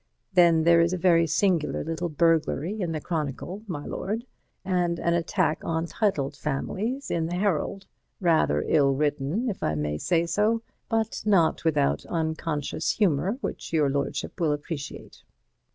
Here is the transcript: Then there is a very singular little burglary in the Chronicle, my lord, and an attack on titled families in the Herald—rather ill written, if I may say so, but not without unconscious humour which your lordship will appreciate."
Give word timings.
Then 0.33 0.63
there 0.63 0.81
is 0.81 0.93
a 0.93 0.97
very 0.97 1.27
singular 1.27 1.83
little 1.83 2.09
burglary 2.09 2.81
in 2.81 2.91
the 2.91 2.99
Chronicle, 2.99 3.61
my 3.67 3.85
lord, 3.85 4.25
and 4.65 4.97
an 4.99 5.13
attack 5.13 5.63
on 5.63 5.85
titled 5.85 6.35
families 6.35 7.11
in 7.11 7.27
the 7.27 7.35
Herald—rather 7.35 8.63
ill 8.65 8.95
written, 8.95 9.47
if 9.47 9.61
I 9.61 9.75
may 9.75 9.99
say 9.99 10.25
so, 10.25 10.63
but 10.89 11.21
not 11.23 11.63
without 11.63 12.03
unconscious 12.07 12.93
humour 12.93 13.37
which 13.41 13.71
your 13.73 13.91
lordship 13.91 14.41
will 14.41 14.53
appreciate." 14.53 15.21